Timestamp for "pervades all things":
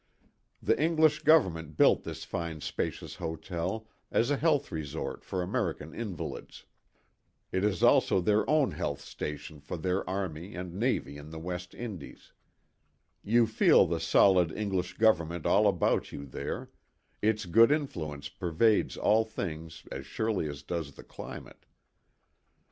18.27-19.83